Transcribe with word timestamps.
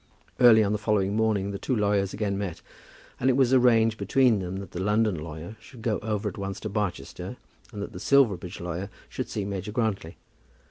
Early 0.39 0.63
on 0.63 0.71
the 0.71 0.79
following 0.79 1.15
morning 1.15 1.51
the 1.51 1.59
two 1.59 1.75
lawyers 1.75 2.11
again 2.11 2.35
met, 2.35 2.63
and 3.19 3.29
it 3.29 3.35
was 3.37 3.53
arranged 3.53 3.99
between 3.99 4.39
them 4.39 4.55
that 4.55 4.71
the 4.71 4.79
London 4.81 5.13
lawyer 5.13 5.57
should 5.59 5.83
go 5.83 5.99
over 5.99 6.27
at 6.27 6.39
once 6.39 6.59
to 6.61 6.69
Barchester, 6.69 7.37
and 7.71 7.83
that 7.83 7.93
the 7.93 7.99
Silverbridge 7.99 8.59
lawyer 8.59 8.89
should 9.09 9.29
see 9.29 9.45
Major 9.45 9.71
Grantly. 9.71 10.17